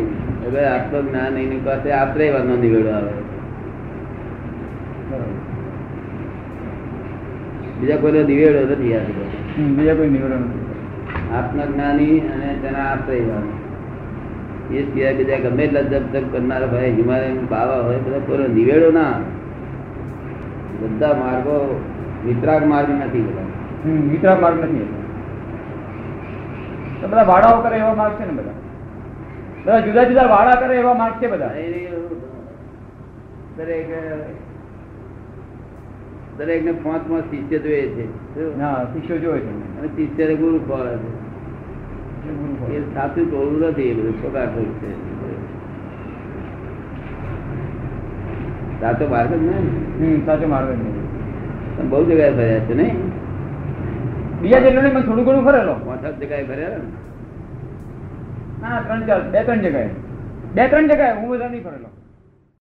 હવે 0.46 0.66
આત્મજ્ઞાન 0.66 1.38
એની 1.38 1.62
પાસે 1.66 1.92
આશ્રયવાનો 1.92 2.56
નિવેડો 2.56 2.90
આવે. 2.90 3.12
બરાબર. 5.12 5.45
બીજા 7.80 7.98
કોઈનો 7.98 8.22
નિવેડો 8.24 8.60
નથી 8.72 8.96
આ 8.96 9.00
બધો. 9.00 9.26
બીજા 9.76 9.96
કોઈ 9.96 10.10
નિવેડો 10.10 10.36
નથી. 10.36 10.66
આત્મજ્ઞાની 11.36 12.20
અને 12.20 12.58
તેના 12.62 12.86
આશ્રયવાળો 12.92 14.76
એ 14.76 14.84
સિવાય 14.84 15.14
બીજા 15.14 15.38
ગમે 15.38 15.64
એટલા 15.64 15.82
જપ 15.82 16.04
જપ 16.14 16.32
કરનારા 16.32 16.68
ભાઈ 16.68 16.92
હિમાલય 16.92 17.30
બાવા 17.30 17.82
હોય 17.82 17.98
બધા 17.98 18.20
કોઈ 18.20 18.48
નિવેડો 18.54 18.92
ના 18.92 19.14
બધા 20.82 21.14
માર્ગો 21.14 21.82
વિતરાગ 22.26 22.66
માર્ગ 22.66 22.90
નથી 22.90 23.22
બધા. 23.22 23.46
વિતરાગ 24.12 24.42
માર્ગ 24.42 24.64
નથી 24.64 24.88
બધા 27.02 27.24
વાડાઓ 27.24 27.62
કરે 27.62 27.78
એવા 27.78 27.94
માર્ગ 27.94 28.14
છે 28.14 28.26
ને 28.26 28.34
બધા? 28.34 28.52
બધા 29.66 29.80
જુદા 29.80 30.04
જુદા 30.04 30.24
વાડા 30.24 30.52
કરે 30.52 30.76
એવા 30.76 30.94
માર્ગ 30.94 31.14
છે 31.14 31.28
બધા? 31.28 31.52
દરેક 33.58 33.90
દરેક 36.38 36.66
ને 36.66 36.72
પાંચ 36.72 37.12
પાંચ 37.12 37.24
શિષ્ય 37.24 37.60
જોઈએ 37.60 37.82
છે. 37.82 38.06
શિષ્ય 38.06 38.62
હા 38.62 38.84
જોવે 39.18 39.40
છે. 39.40 39.80
અને 39.80 39.88
શિષ્ય 39.88 40.36
ગુરુ 40.36 40.60
ખોળે 40.60 40.98
છે. 40.98 41.26
એ 42.78 42.94
સાચું 42.94 43.32
ટોળું 43.32 43.60
નથી 43.60 43.82
એ 43.82 43.94
બધું 43.94 44.24
છોકાઠોળ 44.24 44.64
છે. 44.64 44.92
સાચો 48.82 49.08
માર્ગ 49.08 49.34
જ 49.34 49.34
હમ 49.34 50.26
સાચો 50.26 50.48
માર્ગ 50.48 50.68
જ 50.68 50.80
નહીં. 50.80 51.90
બહુ 51.90 52.04
જગ્યાએ 52.04 52.32
ફર્યા 52.32 52.60
છે 52.60 52.74
નહીં? 52.74 53.12
બીજા 54.42 54.60
જેટલો 54.60 54.82
નહીં 54.82 54.94
પણ 54.94 55.02
થોડું 55.02 55.26
ઘણું 55.26 55.46
ફરેલો. 55.46 55.74
પાંચ 55.74 56.02
સાત 56.02 56.20
જગ્યાએ 56.20 56.44
ફર્યા 56.44 56.70
ને? 56.70 56.78
ના 58.62 58.82
ત્રણ 58.88 59.06
ચાર 59.06 59.30
બે 59.30 59.44
ત્રણ 59.44 59.60
જગ્યાએ. 59.60 59.90
બે 60.56 60.68
ત્રણ 60.68 60.88
જગ્યાએ 60.88 61.14
હું 61.14 61.30
બધા 61.30 61.48
નહીં 61.48 61.64
ફરેલો. 61.64 61.95